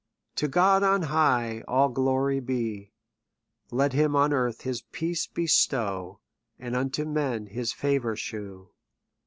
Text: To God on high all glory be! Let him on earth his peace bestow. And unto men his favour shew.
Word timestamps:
To 0.37 0.47
God 0.47 0.81
on 0.81 1.03
high 1.03 1.63
all 1.67 1.89
glory 1.89 2.39
be! 2.39 2.91
Let 3.69 3.93
him 3.93 4.15
on 4.15 4.33
earth 4.33 4.61
his 4.61 4.81
peace 4.81 5.27
bestow. 5.27 6.21
And 6.57 6.75
unto 6.75 7.05
men 7.05 7.45
his 7.45 7.71
favour 7.71 8.15
shew. 8.15 8.71